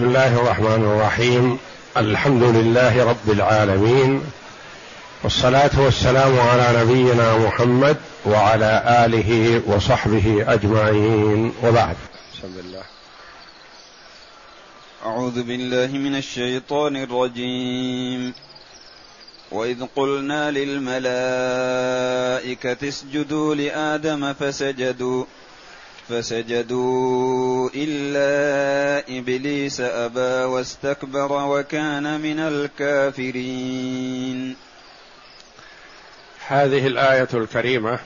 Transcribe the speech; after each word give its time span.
بسم 0.00 0.08
الله 0.08 0.36
الرحمن 0.36 0.84
الرحيم. 0.84 1.58
الحمد 1.96 2.42
لله 2.42 3.04
رب 3.04 3.30
العالمين. 3.30 4.20
والصلاة 5.22 5.70
والسلام 5.76 6.40
على 6.40 6.78
نبينا 6.80 7.38
محمد 7.38 7.96
وعلى 8.26 9.04
آله 9.04 9.62
وصحبه 9.66 10.44
أجمعين. 10.48 11.52
وبعد. 11.62 11.96
بسم 12.34 12.48
الله. 12.58 12.82
أعوذ 15.06 15.42
بالله 15.42 15.98
من 15.98 16.16
الشيطان 16.16 16.96
الرجيم. 16.96 18.34
وإذ 19.52 19.82
قلنا 19.96 20.50
للملائكة 20.50 21.08
اسجدوا 22.88 23.54
لآدم 23.54 24.32
فسجدوا. 24.32 25.24
فسجدوا 26.10 27.70
إلا 27.74 29.18
إبليس 29.18 29.80
أبى 29.80 30.44
واستكبر 30.44 31.32
وكان 31.32 32.20
من 32.20 32.38
الكافرين. 32.40 33.90
هذه 36.46 36.86
الآية 36.86 37.28
الكريمة 37.34 37.98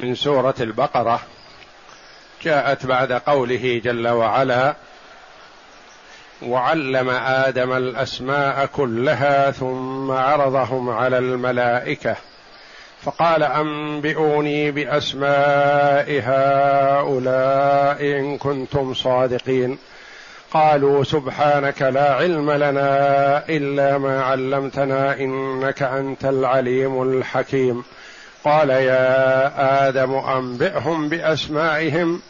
من 0.00 0.14
سورة 0.14 0.54
البقرة 0.60 1.20
جاءت 2.42 2.86
بعد 2.86 3.12
قوله 3.12 3.80
جل 3.84 4.08
وعلا 4.08 4.76
وعلم 6.42 7.10
آدم 7.10 7.72
الأسماء 7.72 8.66
كلها 8.66 9.50
ثم 9.50 10.10
عرضهم 10.10 10.90
على 10.90 11.18
الملائكة 11.18 12.16
فقال 13.04 13.42
أنبئوني 13.42 14.70
بأسماء 14.70 16.20
هؤلاء 16.24 18.02
إن 18.02 18.38
كنتم 18.38 18.94
صادقين. 18.94 19.78
قالوا 20.52 21.04
سبحانك 21.04 21.82
لا 21.82 22.14
علم 22.14 22.50
لنا 22.50 23.48
إلا 23.48 23.98
ما 23.98 24.22
علمتنا 24.22 25.20
إنك 25.20 25.82
أنت 25.82 26.24
العليم 26.24 27.02
الحكيم. 27.02 27.84
قال 28.44 28.70
يا 28.70 29.88
آدم 29.88 30.14
أنبئهم 30.14 31.08
بأسمائهم. 31.08 32.20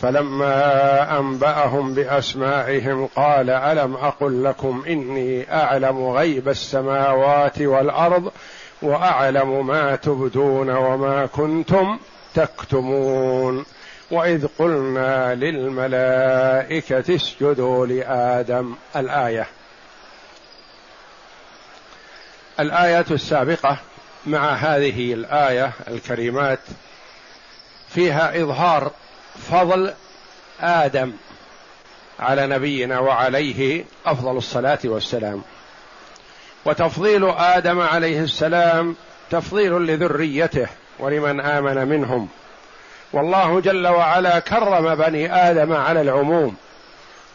فلما 0.00 1.18
أنبأهم 1.18 1.94
بأسمائهم 1.94 3.06
قال 3.06 3.50
ألم 3.50 3.94
أقل 3.94 4.44
لكم 4.44 4.84
إني 4.88 5.54
أعلم 5.54 6.06
غيب 6.06 6.48
السماوات 6.48 7.62
والأرض 7.62 8.32
وأعلم 8.82 9.66
ما 9.66 9.96
تبدون 9.96 10.70
وما 10.70 11.26
كنتم 11.26 11.98
تكتمون. 12.34 13.64
وإذ 14.10 14.46
قلنا 14.58 15.34
للملائكة 15.34 17.14
اسجدوا 17.14 17.86
لآدم. 17.86 18.74
الآية. 18.96 19.46
الآية 22.60 23.04
السابقة 23.10 23.76
مع 24.26 24.52
هذه 24.54 25.12
الآية 25.12 25.72
الكريمات 25.88 26.58
فيها 27.88 28.42
إظهار 28.42 28.90
فضل 29.50 29.94
آدم 30.60 31.12
على 32.20 32.46
نبينا 32.46 32.98
وعليه 32.98 33.84
أفضل 34.06 34.36
الصلاة 34.36 34.78
والسلام. 34.84 35.42
وتفضيل 36.64 37.30
آدم 37.38 37.80
عليه 37.80 38.20
السلام 38.20 38.96
تفضيل 39.30 39.72
لذريته 39.72 40.66
ولمن 40.98 41.40
آمن 41.40 41.88
منهم. 41.88 42.28
والله 43.12 43.60
جل 43.60 43.86
وعلا 43.86 44.38
كرم 44.38 44.94
بني 44.94 45.34
آدم 45.50 45.72
على 45.72 46.00
العموم. 46.00 46.56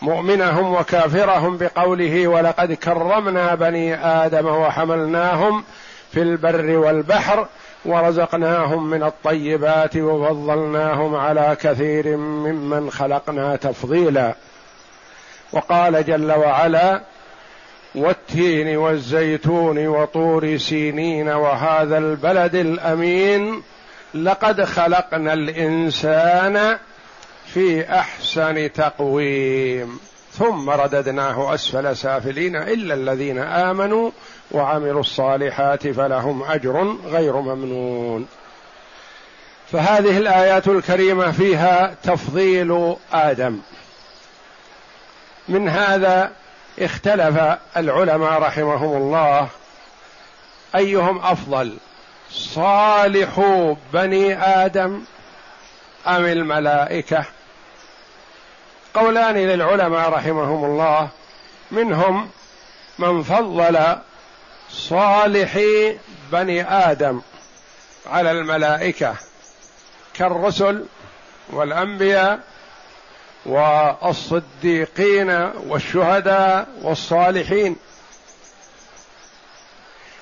مؤمنهم 0.01 0.73
وكافرهم 0.73 1.57
بقوله 1.57 2.27
ولقد 2.27 2.73
كرمنا 2.73 3.55
بني 3.55 3.95
آدم 3.95 4.47
وحملناهم 4.47 5.63
في 6.11 6.21
البر 6.21 6.77
والبحر 6.77 7.47
ورزقناهم 7.85 8.89
من 8.89 9.03
الطيبات 9.03 9.97
وفضلناهم 9.97 11.15
على 11.15 11.57
كثير 11.61 12.17
ممن 12.17 12.91
خلقنا 12.91 13.55
تفضيلا. 13.55 14.35
وقال 15.51 16.05
جل 16.05 16.31
وعلا 16.31 17.01
والتين 17.95 18.77
والزيتون 18.77 19.87
وطور 19.87 20.57
سينين 20.57 21.29
وهذا 21.29 21.97
البلد 21.97 22.55
الأمين 22.55 23.63
لقد 24.13 24.63
خلقنا 24.63 25.33
الإنسان 25.33 26.77
في 27.45 27.89
أحسن 27.89 28.71
تقويم. 28.73 29.99
ثم 30.31 30.69
رددناه 30.69 31.53
أسفل 31.53 31.97
سافلين 31.97 32.55
إلا 32.55 32.93
الذين 32.93 33.39
آمنوا 33.39 34.11
وعملوا 34.51 34.99
الصالحات 34.99 35.87
فلهم 35.87 36.43
أجر 36.43 36.97
غير 37.05 37.35
ممنون. 37.35 38.27
فهذه 39.71 40.17
الآيات 40.17 40.67
الكريمة 40.67 41.31
فيها 41.31 41.95
تفضيل 42.03 42.95
آدم. 43.13 43.59
من 45.47 45.69
هذا 45.69 46.31
اختلف 46.79 47.57
العلماء 47.77 48.41
رحمهم 48.41 48.97
الله 48.97 49.47
أيهم 50.75 51.19
أفضل 51.19 51.77
صالح 52.31 53.39
بني 53.93 54.43
آدم 54.43 55.03
أم 56.07 56.25
الملائكة؟ 56.25 57.25
قولان 58.93 59.35
للعلماء 59.35 60.09
رحمهم 60.09 60.65
الله 60.65 61.09
منهم 61.71 62.29
من 62.99 63.23
فضل 63.23 63.97
صالحي 64.69 65.97
بني 66.31 66.63
آدم 66.63 67.21
على 68.05 68.31
الملائكة 68.31 69.15
كالرسل 70.13 70.85
والأنبياء 71.49 72.39
والصديقين 73.47 75.29
والشهداء 75.67 76.67
والصالحين. 76.81 77.75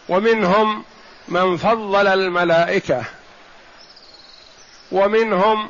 ومنهم 0.10 0.84
من 1.28 1.58
فضل 1.58 2.08
الملائكة. 2.08 3.04
ومنهم 4.92 5.70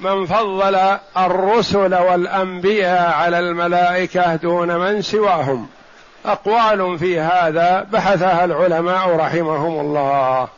من 0.00 0.26
فضل 0.26 0.74
الرسل 1.16 1.94
والأنبياء 1.94 3.12
على 3.12 3.38
الملائكة 3.38 4.36
دون 4.36 4.76
من 4.76 5.02
سواهم. 5.02 5.68
أقوال 6.26 6.98
في 6.98 7.20
هذا 7.20 7.86
بحثها 7.92 8.44
العلماء 8.44 9.16
رحمهم 9.16 9.80
الله. 9.80 10.48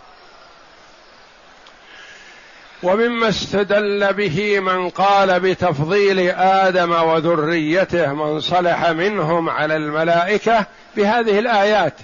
ومما 2.83 3.29
استدل 3.29 4.13
به 4.13 4.61
من 4.61 4.89
قال 4.89 5.41
بتفضيل 5.41 6.31
آدم 6.39 6.93
وذريته 6.93 8.13
من 8.13 8.41
صلح 8.41 8.91
منهم 8.91 9.51
على 9.51 9.77
الملائكة 9.77 10.67
بهذه 10.97 11.39
الآيات. 11.39 11.95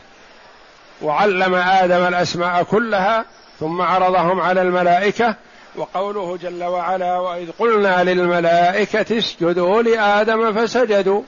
وعلم 1.02 1.54
آدم 1.54 2.06
الأسماء 2.06 2.62
كلها 2.62 3.24
ثم 3.60 3.82
عرضهم 3.82 4.40
على 4.40 4.62
الملائكة. 4.62 5.34
وقوله 5.76 6.36
جل 6.36 6.64
وعلا 6.64 7.18
وإذ 7.18 7.50
قلنا 7.58 8.04
للملائكة 8.04 9.18
اسجدوا 9.18 9.82
لآدم 9.82 10.52
فسجدوا. 10.52 11.22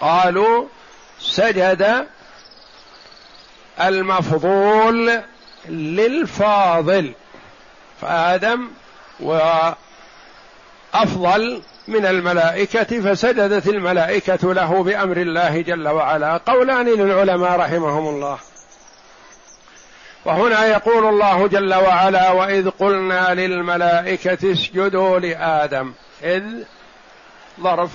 قالوا 0.00 0.64
سجد 1.20 2.06
المفضول 3.80 5.20
للفاضل. 5.68 7.12
فآدم 8.00 8.68
وأفضل 9.20 9.74
من 11.88 12.06
الملائكة 12.06 13.00
فسجدت 13.00 13.68
الملائكة 13.68 14.54
له 14.54 14.82
بأمر 14.82 15.16
الله 15.16 15.60
جل 15.60 15.88
وعلا. 15.88 16.36
قولان 16.36 16.88
للعلماء 16.88 17.60
رحمهم 17.60 18.08
الله. 18.08 18.38
وهنا 20.24 20.66
يقول 20.66 21.08
الله 21.08 21.48
جل 21.48 21.74
وعلا 21.74 22.30
وإذ 22.30 22.70
قلنا 22.70 23.34
للملائكة 23.34 24.52
اسجدوا 24.52 25.18
لآدم. 25.18 25.92
إذ 26.22 26.44
ظرف 27.60 27.90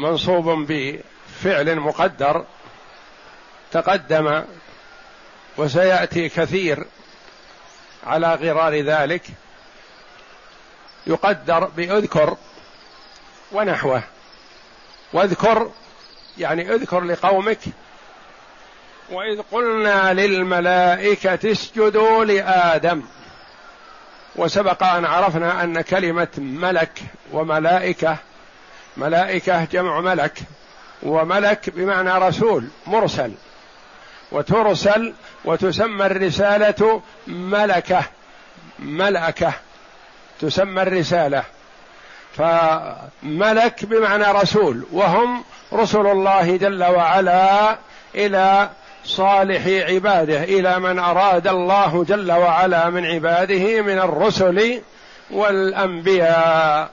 منصوب 0.00 0.66
بفعل 0.68 1.76
مقدر 1.76 2.44
تقدم 3.72 4.42
وسيأتي 5.56 6.28
كثير. 6.28 6.86
على 8.06 8.34
غرار 8.34 8.74
ذلك 8.74 9.22
يقدر 11.06 11.64
بأذكر 11.64 12.36
ونحوه. 13.52 14.02
واذكر 15.12 15.70
يعني 16.38 16.74
اذكر 16.74 17.00
لقومك. 17.00 17.58
وإذ 19.10 19.42
قلنا 19.52 20.12
للملائكة 20.12 21.52
اسجدوا 21.52 22.24
لآدم. 22.24 23.02
وسبق 24.36 24.82
أن 24.82 25.04
عرفنا 25.04 25.64
أن 25.64 25.80
كلمة 25.80 26.28
ملك 26.38 26.98
وملائكة 27.32 28.16
ملائكة 28.96 29.64
جمع 29.64 30.00
ملك 30.00 30.38
وملك 31.02 31.70
بمعنى 31.70 32.28
رسول 32.28 32.68
مرسل. 32.86 33.32
وترسل 34.32 35.12
وتسمى 35.44 36.06
الرسالة 36.06 37.02
ملكة. 37.26 38.02
ملكة. 38.78 39.52
تسمى 40.40 40.82
الرسالة. 40.82 41.42
فملك 42.36 43.84
بمعنى 43.84 44.24
رسول. 44.24 44.86
وهم 44.92 45.44
رسل 45.72 46.06
الله 46.06 46.56
جل 46.56 46.84
وعلا 46.84 47.78
إلى 48.14 48.70
صالح 49.04 49.66
عباده 49.66 50.42
إلى 50.44 50.78
من 50.78 50.98
أراد 50.98 51.48
الله 51.48 52.04
جل 52.04 52.32
وعلا 52.32 52.90
من 52.90 53.06
عباده 53.06 53.82
من 53.82 53.98
الرسل 53.98 54.82
والأنبياء. 55.30 56.90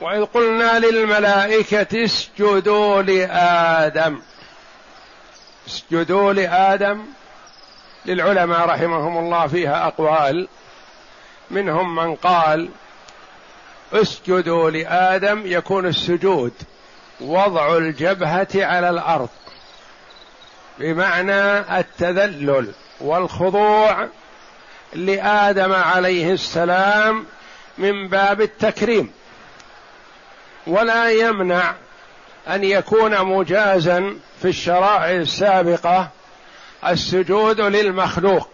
وإذ 0.00 0.24
قلنا 0.24 0.78
للملائكة 0.78 2.04
اسجدوا 2.04 3.02
لآدم. 3.02 4.20
اسجدوا 5.68 6.32
لآدم 6.32 7.02
للعلماء 8.06 8.68
رحمهم 8.68 9.18
الله 9.18 9.46
فيها 9.46 9.86
أقوال. 9.86 10.48
منهم 11.50 11.94
من 11.94 12.14
قال 12.14 12.68
اسجدوا 13.92 14.70
لآدم 14.70 15.42
يكون 15.44 15.86
السجود 15.86 16.52
وضع 17.20 17.76
الجبهة 17.76 18.48
على 18.54 18.90
الأرض 18.90 19.28
بمعنى 20.78 21.58
التذلل 21.78 22.72
والخضوع 23.00 24.08
لآدم 24.94 25.72
عليه 25.72 26.32
السلام 26.32 27.26
من 27.78 28.08
باب 28.08 28.40
التكريم. 28.40 29.12
ولا 30.66 31.10
يمنع 31.10 31.74
أن 32.48 32.64
يكون 32.64 33.24
مجازا 33.24 34.18
في 34.42 34.48
الشرائع 34.48 35.10
السابقة 35.10 36.08
السجود 36.86 37.60
للمخلوق. 37.60 38.48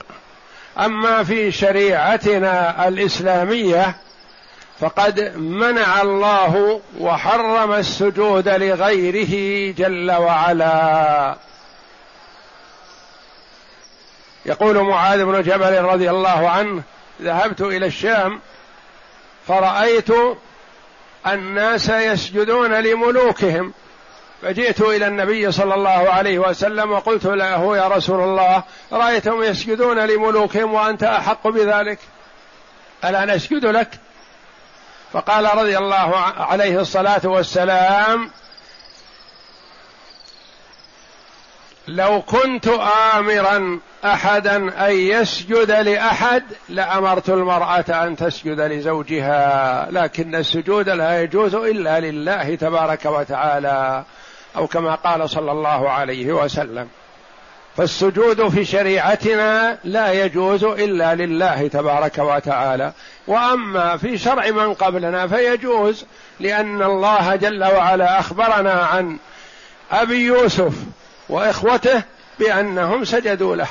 أما 0.79 1.25
في 1.25 1.53
شريعتنا 1.53 2.89
الإسلامية 2.89 3.97
فقد 4.81 5.21
منع 5.37 6.03
الله 6.03 6.81
وحرم 7.01 7.73
السجود 7.73 8.49
لغيره 8.49 9.75
جل 9.75 10.13
وعلا. 10.13 11.37
يقول 14.47 14.79
معاذ 14.79 15.25
بن 15.25 15.43
جبل 15.43 15.83
رضي 15.83 16.11
الله 16.11 16.49
عنه 16.49 16.83
ذهبت 17.23 17.61
إلى 17.61 17.87
الشام 17.87 18.41
فرأيت 19.49 20.09
الناس 21.27 21.89
يسجدون 21.89 22.75
لملوكهم. 22.75 23.73
فجئت 24.45 24.81
إلى 24.81 25.07
النبي 25.07 25.53
صلى 25.53 25.75
الله 25.75 25.91
عليه 25.91 26.39
وسلم 26.39 26.93
وقلت 26.93 27.25
له 27.25 27.77
يا 27.77 27.89
رسول 27.89 28.21
الله 28.21 28.63
رأيتهم 28.93 29.43
يسجدون 29.43 29.99
لملوكهم 29.99 30.75
وأنت 30.75 31.03
أحق 31.03 31.49
بذلك؟ 31.49 31.99
ألا 33.05 33.25
نسجد 33.25 33.67
لك؟ 33.67 33.89
فقال 35.13 35.59
رضي 35.59 35.79
الله 35.79 36.17
عليه 36.39 36.81
الصلاة 36.81 37.21
والسلام 37.25 38.31
لو 41.89 42.23
كنت 42.23 42.69
امرا 43.15 43.81
احدا 44.05 44.87
أن 44.87 44.93
يسجد 44.93 45.71
لأحد 45.71 46.45
لأمرت 46.69 47.29
المرأة 47.29 47.85
أن 47.89 48.17
تسجد 48.17 48.61
لزوجها 48.61 49.89
لكن 49.91 50.35
السجود 50.35 50.89
لا 50.89 51.23
يجوز 51.23 51.55
إلا 51.55 52.01
لله 52.01 52.55
تبارك 52.55 53.05
وتعالى. 53.05 54.05
أو 54.57 54.67
كما 54.67 54.95
قال 54.95 55.31
صلى 55.31 55.53
الله 55.53 55.91
عليه 55.91 56.33
وسلم. 56.33 56.89
فالسجود 57.77 58.49
في 58.49 58.65
شريعتنا 58.65 59.79
لا 59.85 60.13
يجوز 60.13 60.65
إلا 60.65 61.15
لله 61.15 61.69
تبارك 61.69 62.19
وتعالى. 62.19 62.93
وأما 63.27 63.97
في 63.97 64.19
شرع 64.19 64.51
من 64.51 64.75
قبلنا 64.75 65.29
فيجوز 65.29 66.07
لأن 66.41 66.83
الله 66.83 67.37
جل 67.37 67.65
وعلا 67.65 68.21
أخبرنا 68.21 68.73
عن 68.73 69.19
أبي 69.93 70.25
يوسف 70.25 70.73
وإخوته 71.29 72.03
بأنهم 72.39 73.05
سجدوا 73.05 73.57
له. 73.57 73.69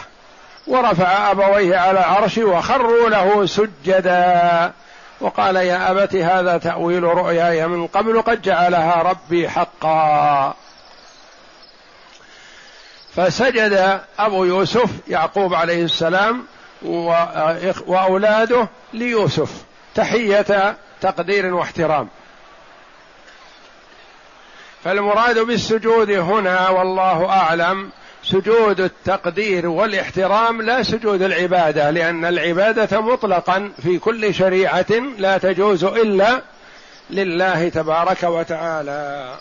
ورفع 0.68 1.32
أبويه 1.32 1.78
على 1.78 2.00
العرش 2.00 2.38
وخروا 2.38 3.10
له 3.10 3.46
سجدا. 3.46 4.72
وقال 5.22 5.56
يا 5.56 5.92
ابت 5.92 6.16
هذا 6.16 6.58
تأويل 6.58 7.04
رؤياي 7.04 7.68
من 7.68 7.88
قبل 7.88 8.22
قد 8.22 8.42
جعلها 8.42 9.02
ربي 9.02 9.50
حقا. 9.50 10.54
فسجد 13.16 14.02
أبو 14.20 14.46
يوسف 14.46 14.90
يعقوب 15.08 15.54
عليه 15.54 15.84
السلام 15.84 16.46
وأولاده 17.88 18.68
ليوسف. 18.94 19.50
تحية 19.96 20.78
تقدير 21.02 21.54
واحترام. 21.54 22.08
فالمراد 24.84 25.40
بالسجود 25.40 26.12
هنا 26.12 26.70
والله 26.70 27.30
أعلم 27.30 27.90
سجود 28.24 28.82
التقدير 28.82 29.68
والاحترام 29.68 30.62
لا 30.62 30.84
سجود 30.84 31.22
العبادة 31.22 31.90
لأن 31.90 32.26
العبادة 32.26 33.02
مطلقا 33.02 33.72
في 33.84 34.00
كل 34.00 34.34
شريعة 34.34 34.92
لا 35.18 35.38
تجوز 35.38 35.84
إلا 35.84 36.42
لله 37.10 37.70
تبارك 37.70 38.24
وتعالى. 38.24 39.34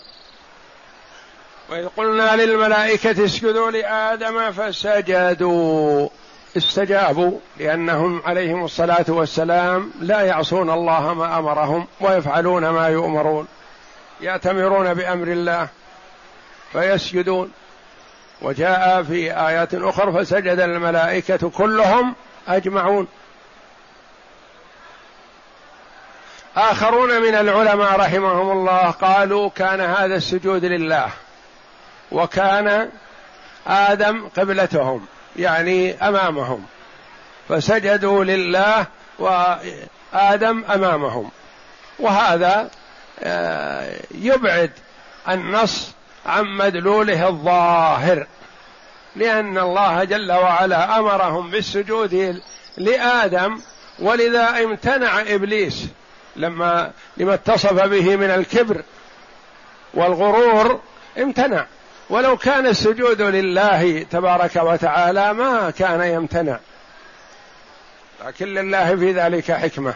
وإذ 1.69 1.87
قلنا 1.97 2.35
للملائكة 2.35 3.25
اسجدوا 3.25 3.71
لآدم 3.71 4.51
فسجدوا. 4.51 6.09
استجابوا 6.57 7.39
لأنهم 7.57 8.21
عليهم 8.25 8.65
الصلاة 8.65 9.05
والسلام 9.07 9.91
لا 10.01 10.21
يعصون 10.21 10.69
الله 10.69 11.13
ما 11.13 11.39
أمرهم 11.39 11.87
ويفعلون 12.01 12.69
ما 12.69 12.87
يؤمرون. 12.87 13.47
يأتمرون 14.21 14.93
بأمر 14.93 15.27
الله 15.27 15.67
فيسجدون. 16.71 17.51
وجاء 18.41 19.03
في 19.03 19.31
آيات 19.47 19.73
أخرى 19.73 20.13
فسجد 20.13 20.59
الملائكة 20.59 21.49
كلهم 21.49 22.15
أجمعون. 22.47 23.07
آخرون 26.57 27.21
من 27.21 27.35
العلماء 27.35 27.99
رحمهم 27.99 28.51
الله 28.51 28.91
قالوا 28.91 29.49
كان 29.49 29.81
هذا 29.81 30.15
السجود 30.15 30.65
لله. 30.65 31.09
وكان 32.13 32.89
آدم 33.67 34.27
قبلتهم 34.37 35.05
يعني 35.35 36.07
أمامهم. 36.07 36.65
فسجدوا 37.49 38.23
لله 38.23 38.85
وآدم 39.19 40.63
أمامهم. 40.63 41.31
وهذا 41.99 42.69
آه، 43.19 43.95
يبعد 44.11 44.71
النص 45.29 45.91
عن 46.25 46.45
مدلوله 46.45 47.27
الظاهر 47.27 48.27
لأن 49.15 49.57
الله 49.57 50.03
جل 50.03 50.31
وعلا 50.31 50.99
أمرهم 50.99 51.51
بالسجود 51.51 52.41
لآدم 52.77 53.59
ولذا 53.99 54.63
امتنع 54.63 55.21
إبليس 55.21 55.85
لما 56.35 56.91
لما 57.17 57.33
اتصف 57.33 57.73
به 57.73 58.15
من 58.15 58.29
الكبر 58.29 58.83
والغرور 59.93 60.81
امتنع. 61.17 61.65
ولو 62.13 62.37
كان 62.37 62.67
السجود 62.67 63.21
لله 63.21 64.03
تبارك 64.11 64.55
وتعالى 64.55 65.33
ما 65.33 65.69
كان 65.69 66.01
يمتنع. 66.01 66.59
لكن 68.25 68.45
لله 68.45 68.95
في 68.95 69.11
ذلك 69.11 69.51
حكمة. 69.51 69.93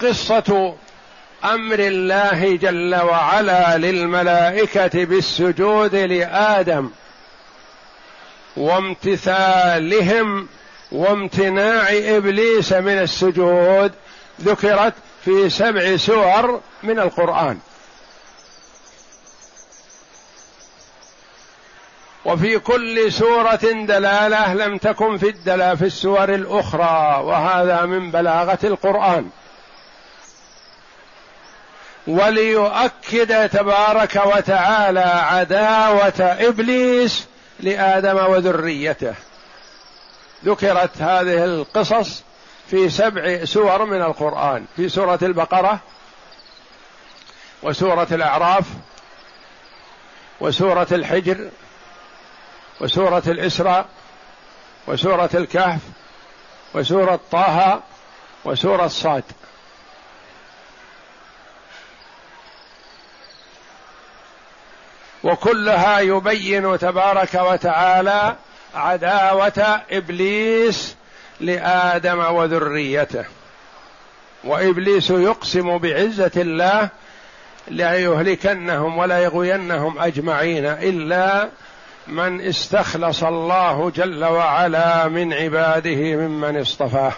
وقصة 0.00 0.76
أمر 1.44 1.78
الله 1.78 2.56
جل 2.56 2.94
وعلا 2.94 3.78
للملائكة 3.78 5.04
بالسجود 5.04 5.94
لآدم 5.94 6.90
وامتثالهم 8.56 10.48
وامتناع 10.92 11.88
إبليس 11.90 12.72
من 12.72 12.98
السجود 12.98 13.92
ذكرت 14.40 14.94
في 15.24 15.50
سبع 15.50 15.96
سور 15.96 16.60
من 16.82 16.98
القرآن. 16.98 17.58
وفي 22.24 22.58
كل 22.58 23.12
سورة 23.12 23.84
دلالة 23.86 24.54
لم 24.54 24.78
تكن 24.78 25.18
في 25.18 25.28
الدلا 25.28 25.74
في 25.74 25.84
السور 25.84 26.34
الأخرى 26.34 27.22
وهذا 27.24 27.82
من 27.82 28.10
بلاغة 28.10 28.58
القرآن. 28.64 29.30
وليؤكد 32.06 33.48
تبارك 33.48 34.22
وتعالى 34.26 35.00
عداوة 35.00 36.36
إبليس 36.48 37.26
لآدم 37.60 38.16
وذريته. 38.16 39.14
ذكرت 40.44 41.02
هذه 41.02 41.44
القصص 41.44 42.22
في 42.70 42.88
سبع 42.90 43.44
سور 43.44 43.84
من 43.84 44.02
القرآن 44.02 44.66
في 44.76 44.88
سورة 44.88 45.18
البقرة 45.22 45.80
وسورة 47.62 48.06
الأعراف 48.12 48.64
وسورة 50.40 50.86
الحجر 50.92 51.50
وسورة 52.80 53.22
الإسراء 53.26 53.88
وسورة 54.86 55.30
الكهف 55.34 55.80
وسورة 56.74 57.20
طه 57.30 57.82
وسورة 58.44 58.86
صاد 58.88 59.24
وكلها 65.24 66.00
يبين 66.00 66.78
تبارك 66.78 67.34
وتعالى 67.34 68.36
عداوة 68.74 69.80
إبليس 69.90 70.99
لآدم 71.40 72.18
وذريته. 72.18 73.24
وإبليس 74.44 75.10
يقسم 75.10 75.78
بعزة 75.78 76.30
الله 76.36 76.88
لا 77.68 77.94
يهلكنهم 77.94 78.98
ولا 78.98 79.18
يغوينهم 79.18 79.98
أجمعين 79.98 80.66
إلا 80.66 81.48
من 82.06 82.40
استخلص 82.40 83.22
الله 83.22 83.90
جل 83.90 84.24
وعلا 84.24 85.08
من 85.08 85.32
عباده 85.32 86.16
ممن 86.16 86.60
اصطفاه. 86.60 87.12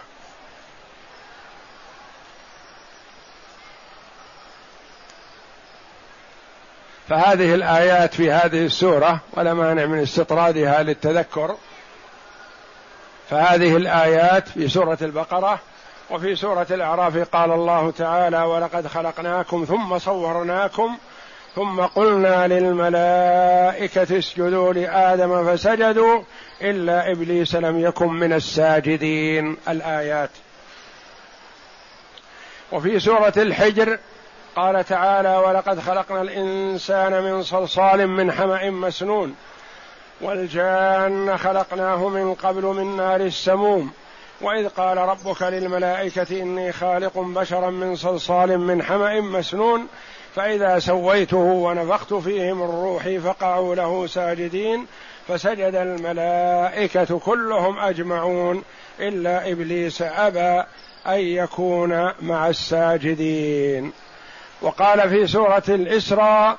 فهذه 7.09 7.55
الآيات 7.55 8.14
في 8.14 8.33
هذه 8.33 8.67
السورة 8.67 9.21
ولا 9.33 9.55
مانع 9.55 9.87
من 9.87 9.99
استطرادها 9.99 10.83
للتذكر 10.83 11.57
فهذه 13.32 13.76
الآيات 13.76 14.48
في 14.48 14.68
سورة 14.68 14.98
البقرة 15.02 15.58
وفي 16.10 16.36
سورة 16.36 16.66
الأعراف 16.70 17.18
قال 17.18 17.52
الله 17.52 17.90
تعالى 17.90 18.42
ولقد 18.42 18.86
خلقناكم 18.86 19.64
ثم 19.64 19.98
صورناكم 19.98 20.96
ثم 21.54 21.80
قلنا 21.80 22.46
للملائكة 22.46 24.18
اسجدوا 24.18 24.72
لآدم 24.72 25.46
فسجدوا 25.46 26.22
إلا 26.62 27.10
إبليس 27.10 27.54
لم 27.54 27.80
يكن 27.80 28.08
من 28.08 28.32
الساجدين. 28.32 29.56
الآيات. 29.68 30.30
وفي 32.72 33.00
سورة 33.00 33.34
الحجر 33.36 33.98
قال 34.56 34.84
تعالى 34.84 35.36
ولقد 35.36 35.80
خلقنا 35.80 36.22
الإنسان 36.22 37.22
من 37.22 37.42
صلصال 37.42 38.06
من 38.06 38.32
حمأ 38.32 38.70
مسنون. 38.70 39.34
والجان 40.23 41.38
خلقناه 41.38 42.09
من 42.09 42.35
قبل 42.35 42.62
من 42.62 42.97
نار 42.97 43.21
السموم. 43.21 43.91
وإذ 44.41 44.69
قال 44.69 44.97
ربك 44.97 45.43
للملائكة 45.43 46.43
إني 46.43 46.73
خالق 46.73 47.19
بشرا 47.19 47.71
من 47.71 47.97
صلصال 47.97 48.59
من 48.59 48.83
حمأ 48.83 49.21
مسنون. 49.21 49.87
فإذا 50.35 50.79
سويته 50.79 51.37
ونفخت 51.37 52.14
فيه 52.14 52.52
من 52.52 52.62
روحي 52.62 53.19
فقعوا 53.19 53.75
له 53.75 54.07
ساجدين. 54.07 54.87
فسجد 55.29 55.75
الملائكة 55.75 57.19
كلهم 57.19 57.79
أجمعون. 57.79 58.62
إلا 59.00 59.50
إبليس 59.50 60.02
أبى 60.02 60.64
أن 61.07 61.21
يكون 61.21 62.11
مع 62.21 62.49
الساجدين. 62.49 63.93
وقال 64.62 65.11
في 65.11 65.26
سورة 65.26 65.62
الإسراء 65.69 66.59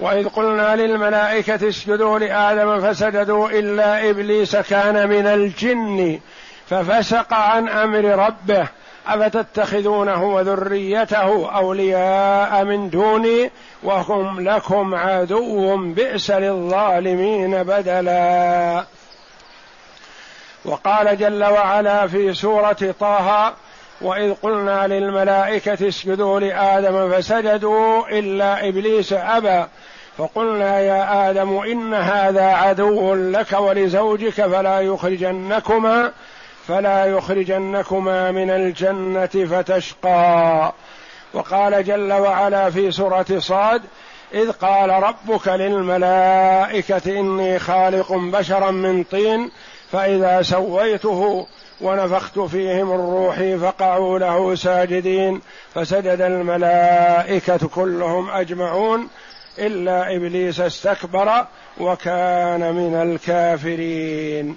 وإذ 0.00 0.28
قلنا 0.28 0.76
للملائكة 0.76 1.68
اسجدوا 1.68 2.18
لآدم 2.18 2.80
فسجدوا 2.80 3.48
إلا 3.48 4.10
إبليس 4.10 4.56
كان 4.56 5.08
من 5.08 5.26
الجن 5.26 6.20
ففسق 6.66 7.34
عن 7.34 7.68
أمر 7.68 8.04
ربه 8.04 8.68
أفتتخذونه 9.06 10.24
وذريته 10.24 11.56
أولياء 11.56 12.64
من 12.64 12.90
دوني 12.90 13.50
وهم 13.82 14.48
لكم 14.48 14.94
عدو 14.94 15.76
بئس 15.76 16.30
للظالمين 16.30 17.62
بدلا. 17.62 18.84
وقال 20.64 21.18
جل 21.18 21.44
وعلا 21.44 22.06
في 22.06 22.34
سورة 22.34 22.94
طه 23.00 23.54
وإذ 24.00 24.34
قلنا 24.34 24.86
للملائكة 24.86 25.88
اسجدوا 25.88 26.40
لآدم 26.40 27.12
فسجدوا 27.12 28.08
إلا 28.08 28.68
إبليس 28.68 29.12
أبى. 29.12 29.66
فقلنا 30.18 30.80
يا 30.80 31.30
آدم 31.30 31.58
إن 31.58 31.94
هذا 31.94 32.44
عدو 32.44 33.14
لك 33.14 33.52
ولزوجك 33.52 34.46
فلا 34.46 34.80
يخرجنكما 34.80 36.12
فلا 36.68 37.04
يخرجنكما 37.04 38.30
من 38.30 38.50
الجنة 38.50 39.26
فتشقى. 39.26 40.72
وقال 41.34 41.84
جل 41.84 42.12
وعلا 42.12 42.70
في 42.70 42.90
سورة 42.90 43.26
صاد 43.38 43.82
إذ 44.34 44.52
قال 44.52 44.90
ربك 44.90 45.48
للملائكة 45.48 47.20
إني 47.20 47.58
خالق 47.58 48.12
بشرا 48.12 48.70
من 48.70 49.04
طين 49.04 49.50
فإذا 49.92 50.42
سويته 50.42 51.46
ونفخت 51.80 52.38
فيه 52.38 52.82
من 52.82 52.96
روحي 52.96 53.58
فقعوا 53.58 54.18
له 54.18 54.54
ساجدين 54.54 55.40
فسجد 55.74 56.20
الملائكة 56.20 57.68
كلهم 57.68 58.30
أجمعون 58.30 59.08
إلا 59.58 60.16
إبليس 60.16 60.60
استكبر 60.60 61.46
وكان 61.80 62.74
من 62.74 62.94
الكافرين. 62.94 64.56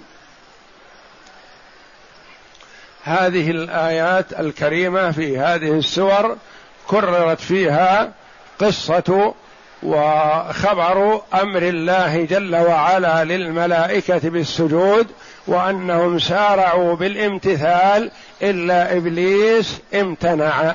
هذه 3.02 3.50
الآيات 3.50 4.40
الكريمة 4.40 5.10
في 5.10 5.38
هذه 5.38 5.72
السور 5.72 6.36
كررت 6.86 7.40
فيها 7.40 8.12
قصة 8.58 9.34
وخبر 9.82 11.22
أمر 11.34 11.62
الله 11.62 12.24
جل 12.24 12.56
وعلا 12.56 13.24
للملائكة 13.24 14.30
بالسجود 14.30 15.06
وأنهم 15.48 16.18
سارعوا 16.18 16.96
بالامتثال 16.96 18.10
إلا 18.42 18.96
إبليس 18.96 19.80
امتنع. 19.94 20.74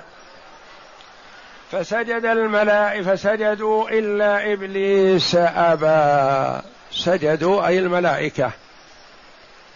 فسجد 1.72 2.26
الملائكة 2.26 3.16
فسجدوا 3.16 3.90
إلا 3.90 4.54
إبليس 4.54 5.36
أبى. 5.36 6.62
سجدوا 6.92 7.68
أي 7.68 7.80
الملائكة. 7.80 8.52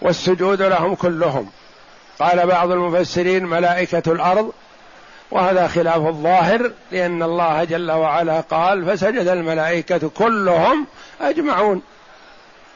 والسجود 0.02 0.62
لهم 0.62 0.96
كلهم. 0.96 1.50
قال 2.20 2.48
بعض 2.48 2.72
المفسرين 2.72 3.46
ملائكة 3.46 4.12
الأرض. 4.12 4.52
وهذا 5.32 5.68
خلاف 5.68 5.98
الظاهر 5.98 6.72
لأن 6.92 7.24
الله 7.24 7.64
جل 7.64 7.92
وعلا 7.92 8.42
قال 8.42 8.86
فسجد 8.86 9.28
الملائكة 9.28 10.10
كلهم 10.10 10.88
أجمعون. 11.22 11.82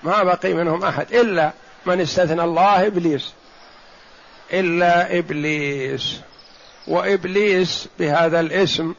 ما 0.03 0.23
بقي 0.23 0.53
منهم 0.53 0.83
أحد 0.83 1.13
إلا 1.13 1.51
من 1.85 2.01
استثنى 2.01 2.43
الله 2.43 2.87
إبليس. 2.87 3.33
إلا 4.53 5.17
إبليس. 5.17 6.21
وإبليس 6.87 7.87
بهذا 7.99 8.39
الاسم 8.39 8.95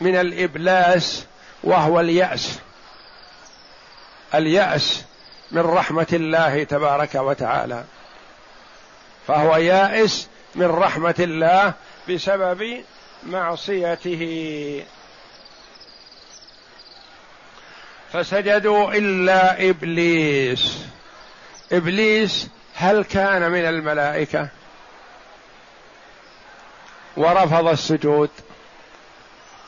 من 0.00 0.16
الإبلاس 0.16 1.24
وهو 1.64 2.00
اليأس. 2.00 2.58
اليأس 4.34 5.04
من 5.50 5.60
رحمة 5.60 6.06
الله 6.12 6.64
تبارك 6.64 7.14
وتعالى. 7.14 7.84
فهو 9.26 9.56
يائس 9.56 10.28
من 10.54 10.66
رحمة 10.66 11.14
الله 11.18 11.74
بسبب 12.10 12.84
معصيته. 13.22 14.84
فسجدوا 18.12 18.92
إلا 18.92 19.70
إبليس. 19.70 20.78
إبليس 21.72 22.48
هل 22.74 23.04
كان 23.04 23.50
من 23.52 23.64
الملائكة؟ 23.64 24.48
ورفض 27.16 27.68
السجود. 27.68 28.30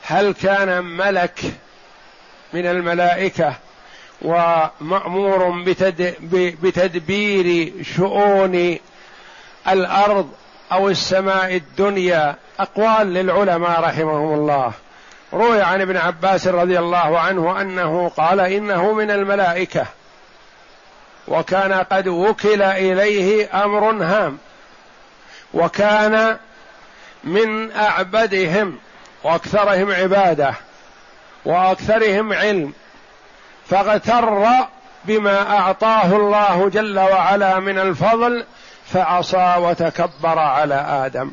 هل 0.03 0.35
كان 0.35 0.85
ملك 0.85 1.41
من 2.53 2.67
الملائكة؟ 2.67 3.55
ومأمور 4.23 5.65
بتدبير 6.63 7.73
شؤون 7.97 8.79
الأرض 9.69 10.31
أو 10.73 10.89
السماء 10.89 11.57
الدنيا. 11.57 12.37
أقوال 12.61 13.07
للعلماء 13.15 13.81
رحمهم 13.81 14.35
الله. 14.35 14.73
روي 15.35 15.62
عن 15.62 15.81
ابن 15.81 15.97
عباس 15.97 16.47
رضي 16.47 16.79
الله 16.79 17.19
عنه 17.19 17.61
أنه 17.61 18.09
قال 18.09 18.41
إنه 18.41 18.93
من 18.93 19.11
الملائكة 19.11 19.87
وكان 21.29 21.73
قد 21.73 22.09
وكل 22.09 22.62
إليه 22.62 23.49
أمر 23.64 23.91
هام 23.91 24.38
وكان 25.55 26.37
من 27.25 27.73
أعبدهم 27.73 28.79
وأكثرهم 29.25 29.93
عبادة 29.93 30.55
وأكثرهم 31.45 32.33
علم 32.33 32.73
فاغتر 33.71 34.47
بما 35.05 35.59
أعطاه 35.59 36.17
الله 36.17 36.69
جل 36.69 36.99
وعلا 36.99 37.61
من 37.61 37.79
الفضل 37.79 38.45
فعصى 38.93 39.55
وتكبر 39.59 40.38
على 40.38 40.75
آدم. 40.75 41.31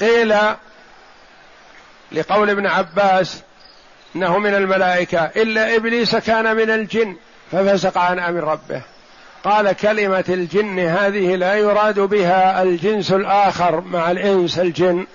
قيل 0.00 0.34
لقول 2.12 2.50
ابن 2.50 2.66
عباس 2.66 3.42
إنه 4.16 4.38
من 4.38 4.54
الملائكة 4.54 5.24
إلا 5.24 5.76
إبليس 5.76 6.16
كان 6.16 6.56
من 6.56 6.70
الجن 6.70 7.16
ففسق 7.52 7.98
عن 7.98 8.18
أمر 8.18 8.44
ربه. 8.44 8.82
قال 9.44 9.72
كلمة 9.72 10.24
الجن 10.28 10.78
هذه 10.78 11.36
لا 11.36 11.54
يراد 11.54 12.00
بها 12.00 12.62
الجنس 12.62 13.12
الآخر 13.12 13.80
مع 13.80 14.10
الإنس 14.10 14.58
الجن 14.58 15.06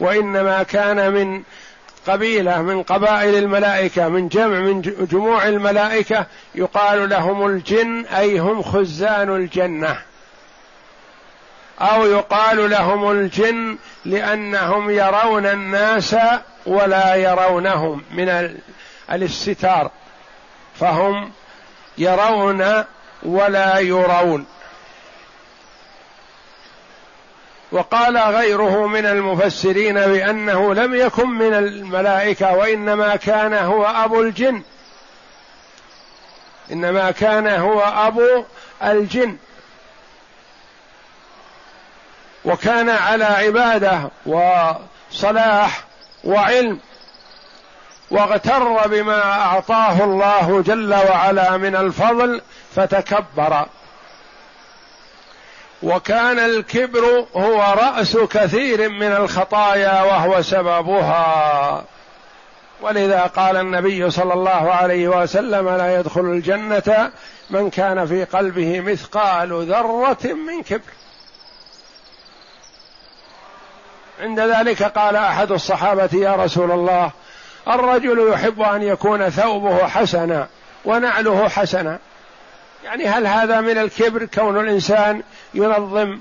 وإنما 0.00 0.62
كان 0.62 1.12
من 1.12 1.42
قبيلة 2.06 2.62
من 2.62 2.82
قبائل 2.82 3.34
الملائكة 3.34 4.08
من 4.08 4.28
جمع 4.28 4.60
من 4.60 4.80
جموع 5.10 5.48
الملائكة 5.48 6.26
يقال 6.54 7.08
لهم 7.08 7.46
الجن 7.46 8.04
أي 8.06 8.38
هم 8.38 8.62
خزان 8.62 9.36
الجنة. 9.36 9.98
أو 11.82 12.06
يقال 12.06 12.70
لهم 12.70 13.10
الجن 13.10 13.78
لأنهم 14.04 14.90
يرون 14.90 15.46
الناس 15.46 16.16
ولا 16.66 17.14
يرونهم 17.14 18.02
من 18.10 18.58
الاستتار 19.12 19.90
فهم 20.80 21.32
يرون 21.98 22.84
ولا 23.22 23.78
يرون. 23.78 24.46
وقال 27.72 28.18
غيره 28.18 28.86
من 28.86 29.06
المفسرين 29.06 29.94
بأنه 29.94 30.74
لم 30.74 30.94
يكن 30.94 31.28
من 31.28 31.54
الملائكة 31.54 32.54
وإنما 32.54 33.16
كان 33.16 33.54
هو 33.54 33.84
أبو 33.84 34.20
الجن. 34.20 34.62
إنما 36.72 37.10
كان 37.10 37.46
هو 37.46 37.80
أبو 37.80 38.44
الجن. 38.82 39.36
وكان 42.44 42.90
على 42.90 43.24
عبادة 43.24 44.10
وصلاح 44.26 45.84
وعلم 46.24 46.78
واغتر 48.10 48.88
بما 48.88 49.22
أعطاه 49.22 50.04
الله 50.04 50.62
جل 50.66 50.94
وعلا 50.94 51.56
من 51.56 51.76
الفضل 51.76 52.40
فتكبر. 52.76 53.66
وكان 55.82 56.38
الكبر 56.38 57.26
هو 57.36 57.74
رأس 57.78 58.16
كثير 58.16 58.88
من 58.88 59.12
الخطايا 59.12 60.02
وهو 60.02 60.42
سببها. 60.42 61.84
ولذا 62.80 63.22
قال 63.22 63.56
النبي 63.56 64.10
صلى 64.10 64.34
الله 64.34 64.72
عليه 64.72 65.08
وسلم 65.08 65.68
لا 65.68 66.00
يدخل 66.00 66.20
الجنة 66.20 67.10
من 67.50 67.70
كان 67.70 68.06
في 68.06 68.24
قلبه 68.24 68.80
مثقال 68.80 69.66
ذرة 69.66 70.18
من 70.24 70.62
كبر. 70.62 70.99
عند 74.20 74.40
ذلك 74.40 74.82
قال 74.82 75.16
أحد 75.16 75.52
الصحابة 75.52 76.08
يا 76.12 76.36
رسول 76.36 76.70
الله 76.70 77.10
الرجل 77.68 78.32
يحب 78.32 78.60
أن 78.60 78.82
يكون 78.82 79.30
ثوبه 79.30 79.86
حسنا 79.86 80.48
ونعله 80.84 81.48
حسنا. 81.48 81.98
يعني 82.84 83.08
هل 83.08 83.26
هذا 83.26 83.60
من 83.60 83.78
الكبر؟ 83.78 84.24
كون 84.24 84.60
الإنسان 84.60 85.22
ينظم 85.54 86.18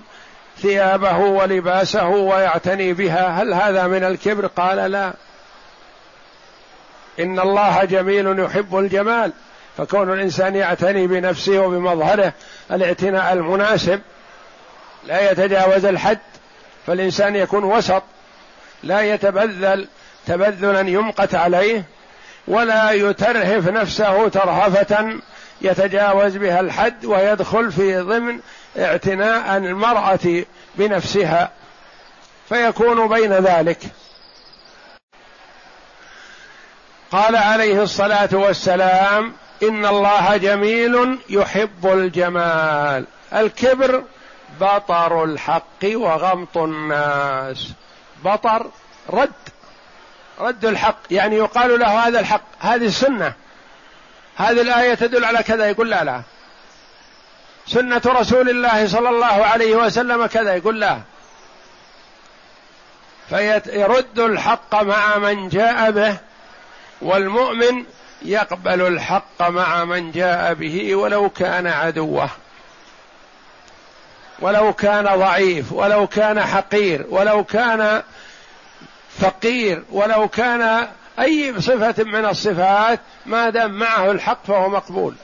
ثيابه 0.62 1.18
ولباسه 1.18 2.08
ويعتني 2.08 2.94
بها 2.94 3.28
هل 3.28 3.54
هذا 3.54 3.88
من 3.88 4.04
الكبر؟ 4.04 4.48
قال 4.48 4.92
لا. 4.92 5.14
إن 7.20 7.40
الله 7.40 7.84
جميل 7.84 8.40
يحب 8.40 8.78
الجمال 8.78 9.32
فكون 9.78 10.14
الإنسان 10.14 10.56
يعتني 10.56 11.08
بنفسه 11.08 11.60
وبمظهره 11.60 12.34
الاعتناء 12.72 13.34
المناسب 13.34 14.02
لا 15.06 15.32
يتجاوز 15.32 15.86
الحد. 15.86 16.20
فالإنسان 16.88 17.36
يكون 17.36 17.64
وسط 17.64 18.04
لا 18.84 19.02
يتبذل 19.02 19.88
تبذلا 20.28 20.80
يمقت 20.80 21.36
عليه 21.36 21.84
ولا 22.48 22.92
يترهف 22.92 23.68
نفسه 23.68 24.28
ترهفة 24.28 25.20
يتجاوز 25.62 26.38
بها 26.38 26.60
الحد 26.60 27.06
ويدخل 27.06 27.72
في 27.72 28.00
ضمن 28.00 28.40
اعتناء 28.78 29.58
المرأة 29.58 30.44
بنفسها. 30.76 31.52
فيكون 32.50 33.08
بين 33.08 33.34
ذلك. 33.34 33.80
قال 37.12 37.36
عليه 37.36 37.84
الصلاة 37.84 38.30
والسلام 38.34 39.34
إن 39.64 39.86
الله 39.86 40.38
جميل 40.38 41.20
يحب 41.30 41.86
الجمال. 41.86 43.06
الكبر 43.34 44.04
بطر 44.62 45.24
الحق 45.24 45.84
وغمط 45.84 46.58
الناس. 46.58 47.72
بطر 48.26 48.70
رد 49.10 49.32
رد 50.40 50.66
الحق 50.66 51.00
يعني 51.12 51.36
يقال 51.36 51.80
له 51.80 52.08
هذا 52.08 52.20
الحق 52.20 52.42
هذه 52.60 52.86
السنة 52.86 53.34
هذه 54.36 54.62
الآية 54.62 54.94
تدل 54.94 55.26
على 55.26 55.44
كذا 55.44 55.66
يقول 55.70 55.90
لا 55.90 56.04
لا. 56.04 56.22
سنة 57.68 58.02
رسول 58.06 58.50
الله 58.50 58.88
صلى 58.88 59.10
الله 59.10 59.26
عليه 59.26 59.76
وسلم 59.76 60.26
كذا 60.26 60.56
يقول 60.56 60.80
لا. 60.80 61.00
فيرد 63.30 64.20
الحق 64.20 64.82
مع 64.82 65.18
من 65.18 65.50
جاء 65.50 65.92
به 65.92 66.18
والمؤمن 67.02 67.86
يقبل 68.22 68.82
الحق 68.82 69.50
مع 69.50 69.86
من 69.86 70.12
جاء 70.12 70.54
به 70.54 70.96
ولو 70.96 71.30
كان 71.30 71.68
عدوه. 71.68 72.30
ولو 74.42 74.74
كان 74.74 75.04
ضعيف 75.04 75.72
ولو 75.72 76.08
كان 76.08 76.42
حقير 76.42 77.06
ولو 77.10 77.44
كان 77.44 78.04
فقير 79.20 79.84
ولو 79.92 80.28
كان 80.28 80.88
أي 81.20 81.62
صفة 81.62 82.04
من 82.04 82.26
الصفات 82.26 83.00
ما 83.26 83.50
دام 83.50 83.72
معه 83.72 84.12
الحق 84.12 84.46
فهو 84.46 84.70
مقبول. 84.70 85.16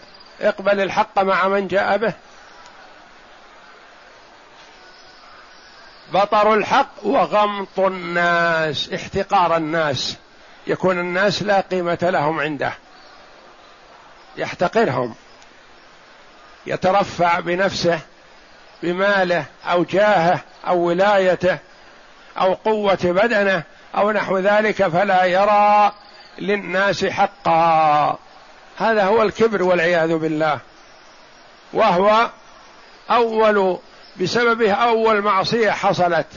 اقبل 0.42 0.82
الحق 0.82 1.20
مع 1.20 1.48
من 1.48 1.68
جاء 1.68 1.98
به. 1.98 2.14
بطر 6.14 6.54
الحق 6.54 6.92
وغمط 7.04 7.80
الناس 7.80 8.94
احتقار 8.94 9.58
الناس. 9.58 10.18
يكون 10.68 11.00
الناس 11.00 11.44
لا 11.44 11.62
قيمة 11.62 11.98
لهم 12.02 12.40
عنده. 12.40 12.74
يحتقرهم. 14.38 15.16
يترفع 16.66 17.40
بنفسه. 17.40 18.00
بماله 18.84 19.46
أو 19.66 19.84
جاهه 19.84 20.40
أو 20.68 20.78
ولايته 20.78 21.58
أو 22.38 22.54
قوة 22.54 23.00
بدنه 23.04 23.64
أو 23.98 24.12
نحو 24.12 24.38
ذلك 24.38 24.88
فلا 24.88 25.26
يرى 25.26 25.92
للناس 26.40 27.06
حقا. 27.06 28.18
هذا 28.78 29.04
هو 29.04 29.22
الكبر 29.22 29.64
والعياذ 29.64 30.18
بالله. 30.18 30.60
وهو 31.74 32.30
أول 33.12 33.78
بسببه 34.22 34.72
أول 34.74 35.22
معصية 35.22 35.72
حصلت 35.72 36.28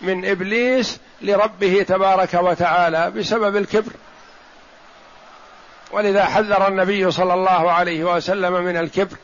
من 0.00 0.30
إبليس 0.30 1.00
لربه 1.22 1.82
تبارك 1.88 2.34
وتعالى 2.34 3.10
بسبب 3.10 3.56
الكبر. 3.56 3.92
ولذا 5.90 6.24
حذر 6.24 6.68
النبي 6.68 7.10
صلى 7.10 7.34
الله 7.34 7.72
عليه 7.72 8.04
وسلم 8.04 8.52
من 8.52 8.76
الكبر. 8.76 9.16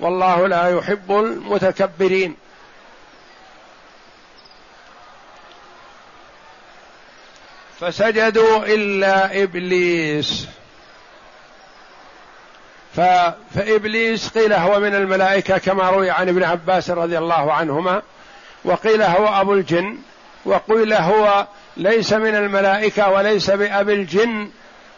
والله 0.00 0.46
لا 0.46 0.78
يحب 0.78 1.10
المتكبرين. 1.12 2.36
فسجدوا 7.80 8.64
إلا 8.64 9.42
إبليس. 9.42 10.48
ف... 12.96 13.00
فإبليس 13.54 14.28
قيل 14.28 14.52
هو 14.52 14.80
من 14.80 14.94
الملائكة 14.94 15.58
كما 15.58 15.90
روي 15.90 16.10
عن 16.10 16.28
ابن 16.28 16.42
عباس 16.42 16.90
رضي 16.90 17.18
الله 17.18 17.52
عنهما 17.52 18.02
وقيل 18.64 19.02
هو 19.02 19.40
أبو 19.40 19.52
الجن 19.52 19.98
وقيل 20.44 20.92
هو 20.92 21.46
ليس 21.76 22.12
من 22.12 22.34
الملائكة 22.34 23.10
وليس 23.10 23.50
بأبي 23.50 23.92
الجن 23.94 24.50